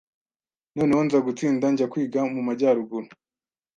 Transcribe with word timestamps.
noneho 0.75 1.01
nza 1.05 1.19
gutsinda 1.25 1.65
njya 1.73 1.89
kwiga 1.91 2.19
mu 2.33 2.41
Majyaruguru 2.47 3.07